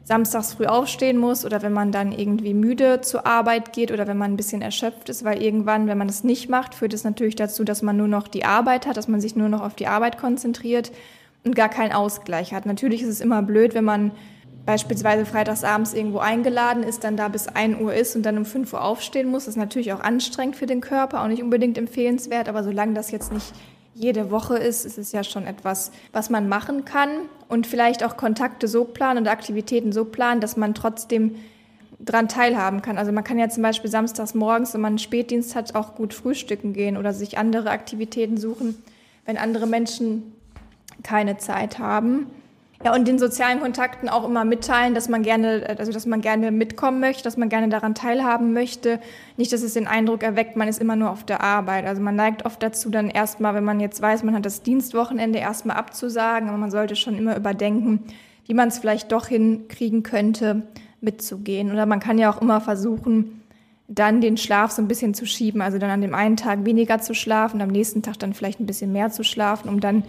samstags 0.10 0.56
früh 0.56 0.66
aufstehen 0.66 1.20
muss 1.20 1.46
oder 1.46 1.62
wenn 1.62 1.72
man 1.72 1.92
dann 1.92 2.12
irgendwie 2.12 2.56
müde 2.56 3.02
zur 3.02 3.28
Arbeit 3.28 3.74
geht 3.74 3.92
oder 3.92 4.08
wenn 4.08 4.18
man 4.18 4.34
ein 4.34 4.38
bisschen 4.38 4.64
erschöpft 4.64 5.08
ist, 5.08 5.24
weil 5.24 5.40
irgendwann, 5.40 5.86
wenn 5.86 6.00
man 6.00 6.08
das 6.08 6.24
nicht 6.24 6.50
macht, 6.50 6.74
führt 6.74 6.96
es 6.96 7.04
natürlich 7.04 7.36
dazu, 7.36 7.64
dass 7.64 7.84
man 7.84 7.96
nur 7.96 8.08
noch 8.08 8.28
die 8.28 8.44
Arbeit 8.44 8.88
hat, 8.88 8.98
dass 8.98 9.08
man 9.08 9.22
sich 9.22 9.36
nur 9.36 9.50
noch 9.50 9.62
auf 9.62 9.76
die 9.76 9.86
Arbeit 9.86 10.18
konzentriert 10.18 10.92
und 11.44 11.56
gar 11.56 11.70
keinen 11.70 11.92
Ausgleich 11.92 12.56
hat. 12.56 12.66
Natürlich 12.66 13.04
ist 13.04 13.10
es 13.10 13.22
immer 13.22 13.44
blöd, 13.44 13.76
wenn 13.76 13.84
man 13.84 14.12
beispielsweise 14.66 15.28
freitagsabends 15.28 15.94
irgendwo 15.94 16.18
eingeladen 16.18 16.82
ist, 16.82 17.04
dann 17.04 17.16
da 17.16 17.28
bis 17.28 17.48
1 17.48 17.80
Uhr 17.80 17.94
ist 17.94 18.16
und 18.16 18.24
dann 18.24 18.40
um 18.40 18.46
5 18.46 18.74
Uhr 18.74 18.84
aufstehen 18.84 19.30
muss, 19.30 19.46
das 19.46 19.54
ist 19.54 19.60
natürlich 19.60 19.94
auch 19.94 20.00
anstrengend 20.00 20.56
für 20.56 20.66
den 20.66 20.82
Körper, 20.82 21.22
auch 21.22 21.28
nicht 21.28 21.44
unbedingt 21.44 21.78
empfehlenswert, 21.78 22.50
aber 22.50 22.64
solange 22.64 22.96
das 22.96 23.12
jetzt 23.12 23.32
nicht 23.32 23.54
jede 24.00 24.32
Woche 24.32 24.56
ist, 24.56 24.86
ist 24.86 24.98
es 24.98 25.12
ja 25.12 25.26
schon 25.26 25.46
etwas, 25.46 25.92
was 26.14 26.30
man 26.30 26.48
machen 26.48 26.86
kann 26.86 27.10
und 27.50 27.68
vielleicht 27.68 28.02
auch 28.02 28.16
Kontakte 28.16 28.70
so 28.70 28.86
planen 28.86 29.20
und 29.20 29.28
Aktivitäten 29.28 29.92
so 29.92 30.06
planen, 30.06 30.40
dass 30.40 30.56
man 30.56 30.74
trotzdem 30.74 31.36
dran 32.00 32.30
teilhaben 32.30 32.82
kann. 32.82 32.98
Also 32.98 33.12
man 33.12 33.26
kann 33.26 33.38
ja 33.38 33.50
zum 33.50 33.62
Beispiel 33.62 33.92
samstags 33.92 34.34
morgens, 34.34 34.74
wenn 34.74 34.80
man 34.80 34.92
einen 34.92 35.00
Spätdienst 35.00 35.54
hat, 35.54 35.76
auch 35.76 35.96
gut 35.96 36.14
frühstücken 36.14 36.72
gehen 36.72 36.96
oder 36.96 37.14
sich 37.14 37.38
andere 37.38 37.72
Aktivitäten 37.72 38.38
suchen, 38.38 38.82
wenn 39.26 39.38
andere 39.38 39.68
Menschen 39.68 40.34
keine 41.04 41.38
Zeit 41.38 41.78
haben. 41.78 42.28
Ja, 42.82 42.96
und 42.96 43.10
den 43.10 43.20
sozialen 43.20 43.60
Kontakten 43.60 44.08
auch 44.08 44.24
immer 44.24 44.46
mitteilen, 44.46 44.96
dass 44.96 45.10
man 45.10 45.22
gerne, 45.22 45.76
also 45.78 45.92
dass 45.92 46.06
man 46.06 46.22
gerne 46.22 46.50
mitkommen 46.50 47.02
möchte, 47.02 47.24
dass 47.24 47.36
man 47.36 47.50
gerne 47.50 47.68
daran 47.68 47.94
teilhaben 47.94 48.54
möchte. 48.54 49.02
Nicht, 49.36 49.52
dass 49.52 49.64
es 49.64 49.74
den 49.74 49.86
Eindruck 49.86 50.24
erweckt, 50.24 50.56
man 50.56 50.70
ist 50.70 50.80
immer 50.80 50.96
nur 50.96 51.10
auf 51.10 51.26
der 51.26 51.44
Arbeit. 51.44 51.86
Also 51.86 52.02
man 52.02 52.16
neigt 52.16 52.46
oft 52.46 52.64
dazu, 52.64 52.90
dann 52.90 53.10
erstmal, 53.10 53.54
wenn 53.54 53.66
man 53.66 53.82
jetzt 53.82 54.02
weiß, 54.02 54.24
man 54.24 54.34
hat 54.34 54.46
das 54.46 54.64
Dienstwochenende 54.64 55.40
erstmal 55.40 55.76
abzusagen, 55.76 56.48
aber 56.48 56.58
man 56.58 56.72
sollte 56.72 56.96
schon 56.96 57.18
immer 57.18 57.36
überdenken, 57.36 58.06
wie 58.46 58.54
man 58.54 58.70
es 58.70 58.80
vielleicht 58.80 59.12
doch 59.12 59.28
hinkriegen 59.28 60.04
könnte, 60.04 60.62
mitzugehen. 61.02 61.74
Oder 61.74 61.86
man 61.86 62.00
kann 62.00 62.18
ja 62.18 62.32
auch 62.32 62.42
immer 62.42 62.62
versuchen, 62.62 63.42
dann 63.90 64.22
den 64.22 64.38
Schlaf 64.38 64.72
so 64.72 64.82
ein 64.82 64.88
bisschen 64.88 65.14
zu 65.14 65.26
schieben. 65.26 65.62
Also 65.62 65.80
dann 65.80 65.90
an 65.90 66.02
dem 66.02 66.14
einen 66.14 66.38
Tag 66.38 66.64
weniger 66.64 67.00
zu 67.00 67.14
schlafen, 67.14 67.62
am 67.62 67.70
nächsten 67.70 68.04
Tag 68.04 68.20
dann 68.20 68.34
vielleicht 68.34 68.62
ein 68.62 68.66
bisschen 68.68 68.94
mehr 68.94 69.12
zu 69.12 69.26
schlafen, 69.26 69.68
um 69.68 69.82
dann 69.82 70.04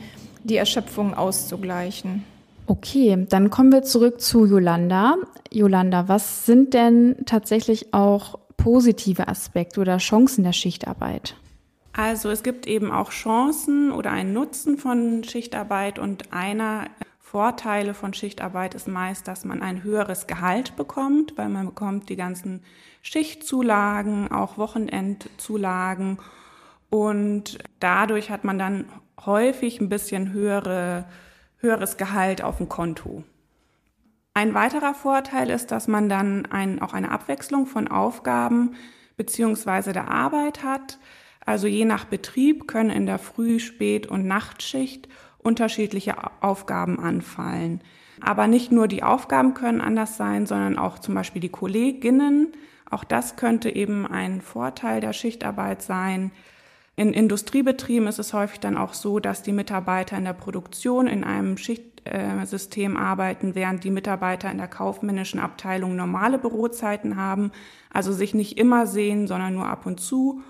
die 0.45 0.57
Erschöpfung 0.57 1.15
auszugleichen. 1.15 2.25
Okay, 2.71 3.27
dann 3.29 3.51
kommen 3.51 3.73
wir 3.73 3.83
zurück 3.83 4.21
zu 4.21 4.47
Yolanda. 4.47 5.17
Yolanda, 5.51 6.07
was 6.07 6.47
sind 6.47 6.73
denn 6.73 7.17
tatsächlich 7.27 7.93
auch 7.93 8.39
positive 8.57 9.27
Aspekte 9.27 9.81
oder 9.81 9.97
Chancen 9.97 10.45
der 10.45 10.53
Schichtarbeit? 10.53 11.35
Also 11.93 12.31
es 12.31 12.45
gibt 12.45 12.69
eben 12.69 12.93
auch 12.93 13.11
Chancen 13.11 13.91
oder 13.91 14.13
einen 14.13 14.33
Nutzen 14.33 14.79
von 14.79 15.25
Schichtarbeit 15.25 15.99
und 15.99 16.33
einer 16.33 16.87
Vorteile 17.19 17.93
von 17.93 18.15
Schichtarbeit 18.15 18.77
ist 18.77 18.87
meist, 18.87 19.27
dass 19.27 19.45
man 19.45 19.63
ein 19.63 19.83
höheres 19.83 20.29
Gehalt 20.29 20.77
bekommt, 20.77 21.37
weil 21.37 21.49
man 21.49 21.67
bekommt 21.67 22.09
die 22.09 22.15
ganzen 22.15 22.63
Schichtzulagen, 23.03 24.31
auch 24.31 24.59
Wochenendzulagen 24.59 26.19
und 26.89 27.59
dadurch 27.81 28.31
hat 28.31 28.45
man 28.45 28.61
dann 28.61 28.85
häufig 29.27 29.81
ein 29.81 29.89
bisschen 29.89 30.33
höhere 30.33 31.07
höheres 31.61 31.97
Gehalt 31.97 32.43
auf 32.43 32.59
dem 32.59 32.69
Konto. 32.69 33.25
Ein 34.35 34.55
weiterer 34.55 34.95
Vorteil 34.95 35.51
ist, 35.51 35.71
dass 35.71 35.89
man 35.89 36.09
dann 36.09 36.47
ein, 36.47 36.81
auch 36.81 36.93
eine 36.93 37.11
Abwechslung 37.11 37.67
von 37.67 37.89
Aufgaben 37.89 38.75
beziehungsweise 39.17 39.93
der 39.93 40.09
Arbeit 40.09 40.63
hat. 40.63 40.99
Also 41.45 41.67
je 41.67 41.85
nach 41.85 42.05
Betrieb 42.05 42.69
können 42.69 42.91
in 42.91 43.07
der 43.07 43.19
Früh-, 43.19 43.59
Spät- 43.59 44.07
und 44.07 44.27
Nachtschicht 44.27 45.09
unterschiedliche 45.39 46.15
Aufgaben 46.43 46.99
anfallen. 47.01 47.81
Aber 48.21 48.47
nicht 48.47 48.71
nur 48.71 48.87
die 48.87 49.03
Aufgaben 49.03 49.55
können 49.55 49.81
anders 49.81 50.17
sein, 50.17 50.47
sondern 50.47 50.79
auch 50.79 50.99
zum 50.99 51.15
Beispiel 51.15 51.41
die 51.41 51.49
Kolleginnen. 51.49 52.53
Auch 52.91 53.05
das 53.05 53.37
könnte 53.37 53.75
eben 53.75 54.07
ein 54.07 54.43
Vorteil 54.43 55.01
der 55.01 55.13
Schichtarbeit 55.13 55.83
sein. 55.83 56.33
In 57.01 57.15
Industriebetrieben 57.15 58.07
ist 58.09 58.19
es 58.19 58.35
häufig 58.35 58.61
dann 58.61 58.77
auch 58.77 58.93
so, 58.93 59.21
dass 59.21 59.43
die 59.43 59.53
Mitarbeiter 59.53 60.19
in 60.19 60.25
der 60.27 60.35
Produktion 60.35 61.07
in 61.07 61.25
einem 61.25 61.57
Schichtsystem 61.57 62.99
arbeiten, 62.99 63.55
während 63.55 63.85
die 63.85 63.91
Mitarbeiter 63.91 64.51
in 64.51 64.59
der 64.59 64.69
kaufmännischen 64.69 65.41
Abteilung 65.41 65.97
normale 65.97 66.37
Bürozeiten 66.37 67.17
haben, 67.17 67.53
also 67.91 68.13
sich 68.13 68.35
nicht 68.35 68.59
immer 68.59 68.87
sehen, 68.87 69.29
sondern 69.29 69.55
nur 69.55 69.67
ab 69.67 69.87
und 69.87 69.99
zu. 69.99 70.43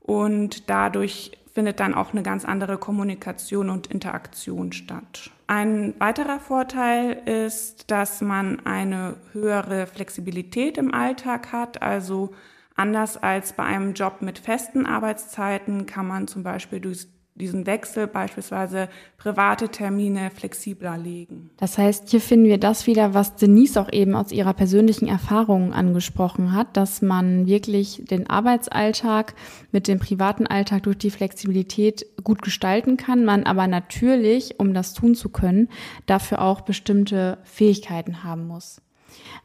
Und 0.00 0.68
dadurch 0.68 1.38
findet 1.54 1.78
dann 1.78 1.94
auch 1.94 2.10
eine 2.10 2.24
ganz 2.24 2.44
andere 2.44 2.78
Kommunikation 2.78 3.70
und 3.70 3.86
Interaktion 3.86 4.72
statt. 4.72 5.30
Ein 5.46 5.94
weiterer 6.00 6.40
Vorteil 6.40 7.12
ist, 7.26 7.92
dass 7.92 8.20
man 8.22 8.66
eine 8.66 9.18
höhere 9.30 9.86
Flexibilität 9.86 10.78
im 10.78 10.92
Alltag 10.92 11.52
hat, 11.52 11.80
also 11.80 12.32
Anders 12.74 13.16
als 13.16 13.52
bei 13.52 13.64
einem 13.64 13.94
Job 13.94 14.22
mit 14.22 14.38
festen 14.38 14.86
Arbeitszeiten 14.86 15.86
kann 15.86 16.06
man 16.06 16.26
zum 16.28 16.42
Beispiel 16.42 16.80
durch 16.80 17.06
diesen 17.34 17.66
Wechsel 17.66 18.06
beispielsweise 18.06 18.88
private 19.16 19.70
Termine 19.70 20.30
flexibler 20.30 20.98
legen. 20.98 21.50
Das 21.56 21.78
heißt, 21.78 22.10
hier 22.10 22.20
finden 22.20 22.46
wir 22.46 22.58
das 22.58 22.86
wieder, 22.86 23.14
was 23.14 23.36
Denise 23.36 23.80
auch 23.80 23.90
eben 23.90 24.14
aus 24.14 24.32
ihrer 24.32 24.52
persönlichen 24.52 25.08
Erfahrung 25.08 25.72
angesprochen 25.72 26.52
hat, 26.52 26.76
dass 26.76 27.00
man 27.00 27.46
wirklich 27.46 28.04
den 28.04 28.28
Arbeitsalltag 28.28 29.34
mit 29.70 29.88
dem 29.88 29.98
privaten 29.98 30.46
Alltag 30.46 30.82
durch 30.82 30.98
die 30.98 31.10
Flexibilität 31.10 32.04
gut 32.22 32.42
gestalten 32.42 32.98
kann, 32.98 33.24
man 33.24 33.44
aber 33.44 33.66
natürlich, 33.66 34.60
um 34.60 34.74
das 34.74 34.92
tun 34.92 35.14
zu 35.14 35.30
können, 35.30 35.68
dafür 36.04 36.42
auch 36.42 36.60
bestimmte 36.60 37.38
Fähigkeiten 37.44 38.24
haben 38.24 38.46
muss. 38.46 38.82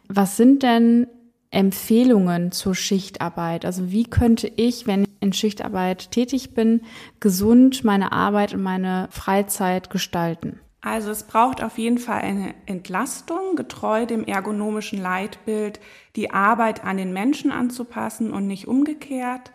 Was 0.09 0.35
sind 0.35 0.63
denn 0.63 1.07
Empfehlungen 1.51 2.51
zur 2.51 2.75
Schichtarbeit? 2.75 3.65
Also 3.65 3.91
wie 3.91 4.05
könnte 4.05 4.51
ich, 4.55 4.87
wenn 4.87 5.03
ich 5.03 5.09
in 5.19 5.33
Schichtarbeit 5.33 6.11
tätig 6.11 6.53
bin, 6.53 6.81
gesund 7.19 7.83
meine 7.83 8.11
Arbeit 8.11 8.53
und 8.53 8.63
meine 8.63 9.07
Freizeit 9.11 9.89
gestalten? 9.89 10.59
Also 10.81 11.11
es 11.11 11.23
braucht 11.23 11.61
auf 11.61 11.77
jeden 11.77 11.97
Fall 11.97 12.21
eine 12.21 12.53
Entlastung, 12.65 13.55
getreu 13.55 14.05
dem 14.05 14.23
ergonomischen 14.23 15.01
Leitbild, 15.01 15.79
die 16.15 16.31
Arbeit 16.31 16.85
an 16.85 16.97
den 16.97 17.11
Menschen 17.13 17.51
anzupassen 17.51 18.31
und 18.31 18.47
nicht 18.47 18.67
umgekehrt. 18.67 19.51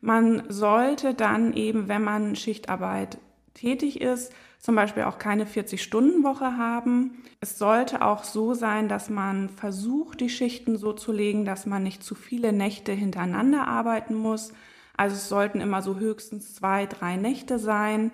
Man 0.00 0.44
sollte 0.48 1.14
dann 1.14 1.52
eben, 1.54 1.88
wenn 1.88 2.04
man 2.04 2.36
Schichtarbeit 2.36 3.18
tätig 3.54 4.00
ist, 4.00 4.32
zum 4.58 4.74
Beispiel 4.74 5.04
auch 5.04 5.18
keine 5.18 5.44
40-Stunden-Woche 5.44 6.56
haben. 6.56 7.22
Es 7.40 7.58
sollte 7.58 8.02
auch 8.02 8.24
so 8.24 8.54
sein, 8.54 8.88
dass 8.88 9.08
man 9.08 9.48
versucht, 9.48 10.20
die 10.20 10.28
Schichten 10.28 10.76
so 10.76 10.92
zu 10.92 11.12
legen, 11.12 11.44
dass 11.44 11.64
man 11.64 11.82
nicht 11.82 12.02
zu 12.02 12.14
viele 12.14 12.52
Nächte 12.52 12.92
hintereinander 12.92 13.68
arbeiten 13.68 14.14
muss. 14.14 14.52
Also 14.96 15.14
es 15.14 15.28
sollten 15.28 15.60
immer 15.60 15.80
so 15.80 15.98
höchstens 15.98 16.56
zwei, 16.56 16.86
drei 16.86 17.16
Nächte 17.16 17.60
sein, 17.60 18.10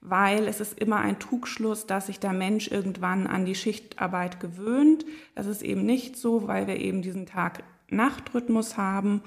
weil 0.00 0.46
es 0.46 0.60
ist 0.60 0.78
immer 0.78 0.98
ein 0.98 1.18
Trugschluss, 1.18 1.86
dass 1.86 2.06
sich 2.06 2.20
der 2.20 2.32
Mensch 2.32 2.68
irgendwann 2.68 3.26
an 3.26 3.44
die 3.44 3.56
Schichtarbeit 3.56 4.38
gewöhnt. 4.38 5.04
Das 5.34 5.46
ist 5.46 5.62
eben 5.62 5.84
nicht 5.84 6.16
so, 6.16 6.46
weil 6.46 6.68
wir 6.68 6.76
eben 6.76 7.02
diesen 7.02 7.26
Tag-Nacht-Rhythmus 7.26 8.76
haben 8.76 9.22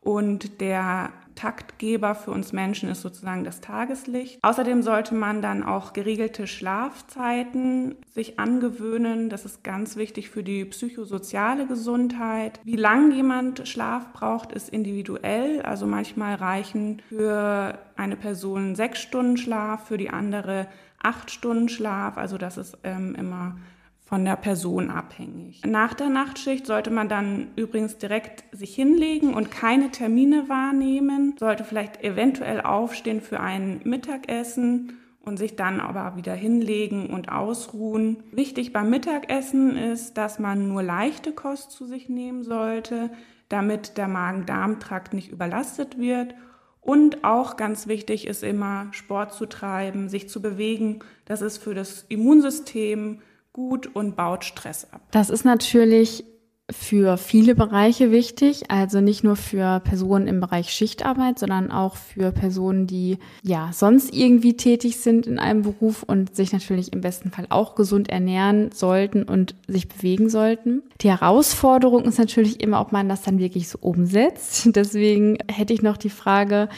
und 0.00 0.60
der 0.60 1.10
Taktgeber 1.34 2.14
für 2.14 2.30
uns 2.30 2.52
Menschen 2.52 2.88
ist 2.88 3.02
sozusagen 3.02 3.44
das 3.44 3.60
Tageslicht. 3.60 4.38
Außerdem 4.42 4.82
sollte 4.82 5.14
man 5.14 5.42
dann 5.42 5.62
auch 5.62 5.92
geregelte 5.92 6.46
Schlafzeiten 6.46 7.96
sich 8.14 8.38
angewöhnen. 8.38 9.28
Das 9.28 9.44
ist 9.44 9.64
ganz 9.64 9.96
wichtig 9.96 10.30
für 10.30 10.42
die 10.42 10.64
psychosoziale 10.64 11.66
Gesundheit. 11.66 12.60
Wie 12.64 12.76
lang 12.76 13.12
jemand 13.12 13.66
Schlaf 13.68 14.12
braucht, 14.12 14.52
ist 14.52 14.68
individuell. 14.68 15.62
Also 15.62 15.86
manchmal 15.86 16.36
reichen 16.36 17.02
für 17.08 17.78
eine 17.96 18.16
Person 18.16 18.74
sechs 18.74 19.00
Stunden 19.00 19.36
Schlaf, 19.36 19.86
für 19.86 19.98
die 19.98 20.10
andere 20.10 20.66
acht 21.02 21.30
Stunden 21.30 21.68
Schlaf. 21.68 22.16
Also 22.16 22.38
das 22.38 22.56
ist 22.56 22.78
ähm, 22.82 23.14
immer 23.14 23.56
von 24.04 24.24
der 24.24 24.36
Person 24.36 24.90
abhängig. 24.90 25.62
Nach 25.64 25.94
der 25.94 26.10
Nachtschicht 26.10 26.66
sollte 26.66 26.90
man 26.90 27.08
dann 27.08 27.48
übrigens 27.56 27.96
direkt 27.96 28.44
sich 28.52 28.74
hinlegen 28.74 29.32
und 29.32 29.50
keine 29.50 29.90
Termine 29.90 30.48
wahrnehmen, 30.48 31.34
sollte 31.38 31.64
vielleicht 31.64 32.02
eventuell 32.04 32.60
aufstehen 32.60 33.22
für 33.22 33.40
ein 33.40 33.80
Mittagessen 33.84 34.98
und 35.24 35.38
sich 35.38 35.56
dann 35.56 35.80
aber 35.80 36.16
wieder 36.16 36.34
hinlegen 36.34 37.08
und 37.08 37.30
ausruhen. 37.30 38.22
Wichtig 38.30 38.74
beim 38.74 38.90
Mittagessen 38.90 39.76
ist, 39.76 40.18
dass 40.18 40.38
man 40.38 40.68
nur 40.68 40.82
leichte 40.82 41.32
Kost 41.32 41.72
zu 41.72 41.86
sich 41.86 42.10
nehmen 42.10 42.42
sollte, 42.44 43.10
damit 43.48 43.96
der 43.96 44.08
Magen-Darm-Trakt 44.08 45.14
nicht 45.14 45.30
überlastet 45.30 45.98
wird. 45.98 46.34
Und 46.82 47.24
auch 47.24 47.56
ganz 47.56 47.86
wichtig 47.86 48.26
ist 48.26 48.42
immer, 48.42 48.88
Sport 48.90 49.32
zu 49.32 49.46
treiben, 49.46 50.10
sich 50.10 50.28
zu 50.28 50.42
bewegen. 50.42 50.98
Das 51.24 51.40
ist 51.40 51.56
für 51.56 51.74
das 51.74 52.04
Immunsystem 52.10 53.22
gut 53.54 53.88
und 53.94 54.16
baut 54.16 54.44
Stress 54.44 54.86
ab. 54.92 55.00
Das 55.12 55.30
ist 55.30 55.46
natürlich 55.46 56.24
für 56.70 57.18
viele 57.18 57.54
Bereiche 57.54 58.10
wichtig, 58.10 58.70
also 58.70 59.02
nicht 59.02 59.22
nur 59.22 59.36
für 59.36 59.80
Personen 59.80 60.26
im 60.26 60.40
Bereich 60.40 60.70
Schichtarbeit, 60.70 61.38
sondern 61.38 61.70
auch 61.70 61.96
für 61.96 62.32
Personen, 62.32 62.86
die 62.86 63.18
ja 63.42 63.70
sonst 63.72 64.14
irgendwie 64.14 64.56
tätig 64.56 64.96
sind 64.96 65.26
in 65.26 65.38
einem 65.38 65.60
Beruf 65.60 66.02
und 66.02 66.34
sich 66.34 66.54
natürlich 66.54 66.92
im 66.94 67.02
besten 67.02 67.30
Fall 67.30 67.46
auch 67.50 67.74
gesund 67.74 68.08
ernähren 68.08 68.72
sollten 68.72 69.24
und 69.24 69.54
sich 69.68 69.88
bewegen 69.88 70.30
sollten. 70.30 70.82
Die 71.02 71.10
Herausforderung 71.10 72.04
ist 72.04 72.18
natürlich 72.18 72.62
immer, 72.62 72.80
ob 72.80 72.92
man 72.92 73.10
das 73.10 73.22
dann 73.22 73.38
wirklich 73.38 73.68
so 73.68 73.78
umsetzt. 73.80 74.70
Deswegen 74.74 75.36
hätte 75.52 75.74
ich 75.74 75.82
noch 75.82 75.98
die 75.98 76.10
Frage, 76.10 76.70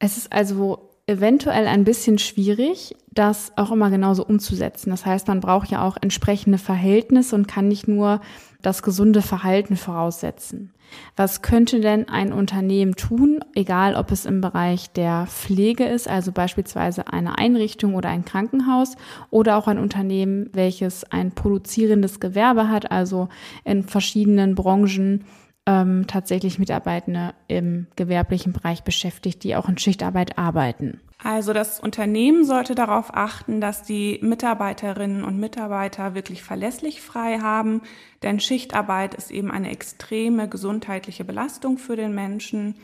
es 0.00 0.16
ist 0.16 0.32
also 0.32 0.90
eventuell 1.06 1.66
ein 1.68 1.84
bisschen 1.84 2.18
schwierig, 2.18 2.94
das 3.18 3.52
auch 3.56 3.72
immer 3.72 3.90
genauso 3.90 4.24
umzusetzen. 4.24 4.90
Das 4.90 5.04
heißt, 5.04 5.26
man 5.26 5.40
braucht 5.40 5.70
ja 5.70 5.82
auch 5.82 5.96
entsprechende 6.00 6.58
Verhältnisse 6.58 7.34
und 7.34 7.48
kann 7.48 7.66
nicht 7.66 7.88
nur 7.88 8.20
das 8.62 8.82
gesunde 8.82 9.22
Verhalten 9.22 9.76
voraussetzen. 9.76 10.72
Was 11.16 11.42
könnte 11.42 11.80
denn 11.80 12.08
ein 12.08 12.32
Unternehmen 12.32 12.94
tun, 12.94 13.40
egal 13.54 13.94
ob 13.94 14.10
es 14.10 14.24
im 14.24 14.40
Bereich 14.40 14.90
der 14.92 15.26
Pflege 15.26 15.84
ist, 15.84 16.08
also 16.08 16.32
beispielsweise 16.32 17.12
eine 17.12 17.38
Einrichtung 17.38 17.94
oder 17.94 18.08
ein 18.08 18.24
Krankenhaus, 18.24 18.96
oder 19.30 19.56
auch 19.56 19.66
ein 19.66 19.78
Unternehmen, 19.78 20.48
welches 20.52 21.04
ein 21.04 21.32
produzierendes 21.32 22.20
Gewerbe 22.20 22.68
hat, 22.68 22.90
also 22.90 23.28
in 23.64 23.82
verschiedenen 23.82 24.54
Branchen 24.54 25.24
ähm, 25.68 26.06
tatsächlich 26.06 26.58
Mitarbeitende 26.58 27.34
im 27.46 27.88
gewerblichen 27.94 28.54
Bereich 28.54 28.84
beschäftigt, 28.84 29.44
die 29.44 29.54
auch 29.54 29.68
in 29.68 29.76
Schichtarbeit 29.76 30.38
arbeiten. 30.38 31.00
Also 31.22 31.52
das 31.52 31.78
Unternehmen 31.78 32.44
sollte 32.44 32.74
darauf 32.74 33.14
achten, 33.14 33.60
dass 33.60 33.82
die 33.82 34.18
Mitarbeiterinnen 34.22 35.24
und 35.24 35.38
Mitarbeiter 35.38 36.14
wirklich 36.14 36.42
verlässlich 36.42 37.02
frei 37.02 37.40
haben, 37.40 37.82
denn 38.22 38.40
Schichtarbeit 38.40 39.14
ist 39.14 39.30
eben 39.30 39.50
eine 39.50 39.70
extreme 39.70 40.48
gesundheitliche 40.48 41.24
Belastung 41.24 41.76
für 41.76 41.96
den 41.96 42.14
Menschen. 42.14 42.76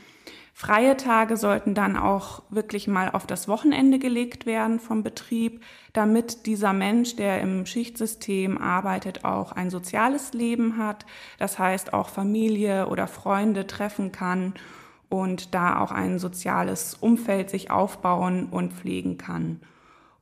Freie 0.56 0.96
Tage 0.96 1.36
sollten 1.36 1.74
dann 1.74 1.96
auch 1.96 2.42
wirklich 2.48 2.86
mal 2.86 3.10
auf 3.10 3.26
das 3.26 3.48
Wochenende 3.48 3.98
gelegt 3.98 4.46
werden 4.46 4.78
vom 4.78 5.02
Betrieb, 5.02 5.64
damit 5.92 6.46
dieser 6.46 6.72
Mensch, 6.72 7.16
der 7.16 7.40
im 7.40 7.66
Schichtsystem 7.66 8.56
arbeitet, 8.56 9.24
auch 9.24 9.50
ein 9.50 9.68
soziales 9.68 10.32
Leben 10.32 10.78
hat, 10.78 11.06
das 11.38 11.58
heißt 11.58 11.92
auch 11.92 12.08
Familie 12.08 12.86
oder 12.86 13.08
Freunde 13.08 13.66
treffen 13.66 14.12
kann 14.12 14.54
und 15.08 15.56
da 15.56 15.80
auch 15.80 15.90
ein 15.90 16.20
soziales 16.20 16.94
Umfeld 16.94 17.50
sich 17.50 17.72
aufbauen 17.72 18.46
und 18.48 18.74
pflegen 18.74 19.18
kann. 19.18 19.60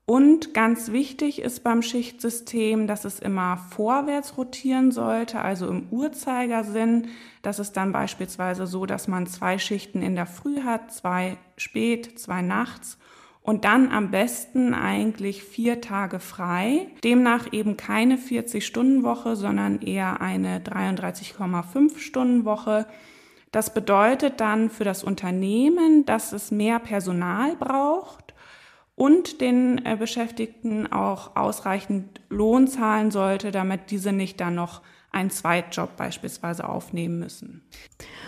Und 0.04 0.52
ganz 0.52 0.90
wichtig 0.90 1.40
ist 1.40 1.62
beim 1.62 1.80
Schichtsystem, 1.80 2.88
dass 2.88 3.04
es 3.04 3.20
immer 3.20 3.56
vorwärts 3.56 4.36
rotieren 4.36 4.90
sollte, 4.90 5.40
also 5.40 5.68
im 5.68 5.86
Uhrzeigersinn. 5.90 7.06
Das 7.42 7.60
ist 7.60 7.76
dann 7.76 7.92
beispielsweise 7.92 8.66
so, 8.66 8.84
dass 8.84 9.06
man 9.06 9.26
zwei 9.26 9.58
Schichten 9.58 10.02
in 10.02 10.16
der 10.16 10.26
Früh 10.26 10.62
hat, 10.62 10.92
zwei 10.92 11.38
spät, 11.56 12.18
zwei 12.18 12.42
nachts 12.42 12.98
und 13.42 13.64
dann 13.64 13.92
am 13.92 14.10
besten 14.10 14.74
eigentlich 14.74 15.44
vier 15.44 15.80
Tage 15.80 16.18
frei. 16.20 16.88
Demnach 17.04 17.52
eben 17.52 17.76
keine 17.76 18.16
40-Stunden-Woche, 18.16 19.36
sondern 19.36 19.82
eher 19.82 20.20
eine 20.20 20.58
33,5-Stunden-Woche. 20.60 22.86
Das 23.50 23.74
bedeutet 23.74 24.40
dann 24.40 24.70
für 24.70 24.84
das 24.84 25.04
Unternehmen, 25.04 26.06
dass 26.06 26.32
es 26.32 26.50
mehr 26.50 26.78
Personal 26.78 27.54
braucht 27.56 28.21
und 29.02 29.40
den 29.40 29.84
äh, 29.84 29.96
Beschäftigten 29.98 30.86
auch 30.92 31.34
ausreichend 31.34 32.20
Lohn 32.28 32.68
zahlen 32.68 33.10
sollte, 33.10 33.50
damit 33.50 33.90
diese 33.90 34.12
nicht 34.12 34.40
dann 34.40 34.54
noch 34.54 34.80
einen 35.10 35.28
Zweitjob 35.28 35.96
beispielsweise 35.96 36.68
aufnehmen 36.68 37.18
müssen. 37.18 37.64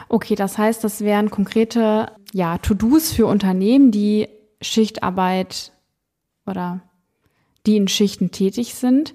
Okay, 0.09 0.35
das 0.35 0.59
heißt, 0.59 0.83
das 0.83 1.03
wären 1.03 1.31
konkrete 1.31 2.11
ja, 2.33 2.59
To-Dos 2.59 3.13
für 3.13 3.27
Unternehmen, 3.27 3.93
die 3.93 4.27
Schichtarbeit 4.61 5.71
oder 6.45 6.83
die 7.67 7.77
in 7.77 7.87
Schichten 7.87 8.33
tätig 8.33 8.75
sind. 8.75 9.15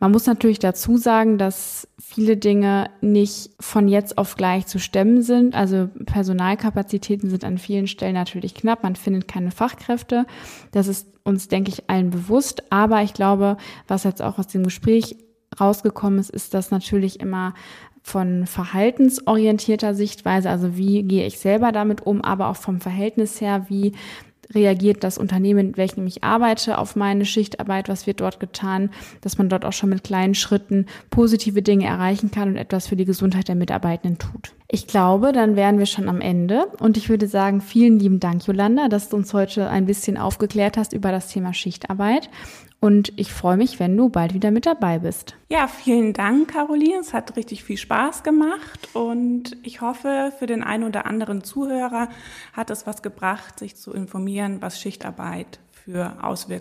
Man 0.00 0.10
muss 0.10 0.26
natürlich 0.26 0.58
dazu 0.58 0.96
sagen, 0.96 1.38
dass 1.38 1.86
viele 2.12 2.36
Dinge 2.36 2.90
nicht 3.00 3.50
von 3.60 3.86
jetzt 3.86 4.18
auf 4.18 4.34
gleich 4.34 4.66
zu 4.66 4.80
stemmen 4.80 5.22
sind. 5.22 5.54
Also 5.54 5.88
Personalkapazitäten 6.06 7.30
sind 7.30 7.44
an 7.44 7.56
vielen 7.56 7.86
Stellen 7.86 8.14
natürlich 8.14 8.54
knapp. 8.54 8.82
Man 8.82 8.96
findet 8.96 9.28
keine 9.28 9.52
Fachkräfte. 9.52 10.26
Das 10.72 10.88
ist 10.88 11.06
uns, 11.22 11.46
denke 11.46 11.70
ich, 11.70 11.88
allen 11.88 12.10
bewusst. 12.10 12.64
Aber 12.72 13.02
ich 13.02 13.14
glaube, 13.14 13.56
was 13.86 14.04
jetzt 14.04 14.22
auch 14.22 14.38
aus 14.38 14.48
dem 14.48 14.64
Gespräch 14.64 15.16
rausgekommen 15.60 16.18
ist, 16.18 16.30
ist 16.30 16.52
das 16.52 16.72
natürlich 16.72 17.20
immer 17.20 17.54
von 18.02 18.46
verhaltensorientierter 18.46 19.94
Sichtweise, 19.94 20.48
also 20.48 20.76
wie 20.76 21.02
gehe 21.02 21.26
ich 21.26 21.38
selber 21.38 21.70
damit 21.70 22.06
um, 22.06 22.22
aber 22.22 22.48
auch 22.48 22.56
vom 22.56 22.80
Verhältnis 22.80 23.40
her, 23.40 23.66
wie 23.68 23.92
reagiert 24.54 25.04
das 25.04 25.18
Unternehmen, 25.18 25.68
in 25.68 25.76
welchem 25.76 26.06
ich 26.06 26.24
arbeite, 26.24 26.78
auf 26.78 26.96
meine 26.96 27.24
Schichtarbeit, 27.24 27.88
was 27.88 28.06
wird 28.06 28.20
dort 28.20 28.40
getan, 28.40 28.90
dass 29.20 29.38
man 29.38 29.48
dort 29.48 29.64
auch 29.64 29.72
schon 29.72 29.90
mit 29.90 30.04
kleinen 30.04 30.34
Schritten 30.34 30.86
positive 31.10 31.62
Dinge 31.62 31.86
erreichen 31.86 32.30
kann 32.30 32.50
und 32.50 32.56
etwas 32.56 32.86
für 32.86 32.96
die 32.96 33.04
Gesundheit 33.04 33.48
der 33.48 33.54
Mitarbeitenden 33.54 34.18
tut. 34.18 34.52
Ich 34.68 34.86
glaube, 34.86 35.32
dann 35.32 35.56
wären 35.56 35.78
wir 35.78 35.86
schon 35.86 36.08
am 36.08 36.20
Ende 36.20 36.66
und 36.78 36.96
ich 36.96 37.08
würde 37.08 37.26
sagen, 37.26 37.60
vielen 37.60 37.98
lieben 37.98 38.20
Dank, 38.20 38.46
Jolanda, 38.46 38.88
dass 38.88 39.08
du 39.08 39.16
uns 39.16 39.34
heute 39.34 39.68
ein 39.68 39.86
bisschen 39.86 40.16
aufgeklärt 40.16 40.76
hast 40.76 40.92
über 40.92 41.10
das 41.10 41.28
Thema 41.28 41.52
Schichtarbeit 41.52 42.30
und 42.80 43.12
ich 43.16 43.32
freue 43.32 43.58
mich, 43.58 43.78
wenn 43.78 43.96
du 43.96 44.08
bald 44.08 44.32
wieder 44.34 44.50
mit 44.50 44.66
dabei 44.66 44.98
bist. 44.98 45.36
Ja, 45.50 45.68
vielen 45.68 46.12
Dank, 46.12 46.48
Caroline. 46.48 47.00
Es 47.00 47.12
hat 47.12 47.36
richtig 47.36 47.62
viel 47.62 47.76
Spaß 47.76 48.22
gemacht 48.22 48.88
und 48.94 49.56
ich 49.62 49.82
hoffe, 49.82 50.32
für 50.38 50.46
den 50.46 50.62
einen 50.62 50.84
oder 50.84 51.04
anderen 51.06 51.44
Zuhörer 51.44 52.08
hat 52.54 52.70
es 52.70 52.86
was 52.86 53.02
gebracht, 53.02 53.58
sich 53.58 53.76
zu 53.76 53.92
informieren, 53.92 54.62
was 54.62 54.80
Schichtarbeit 54.80 55.60
für 55.70 56.16
Auswirkungen 56.22 56.60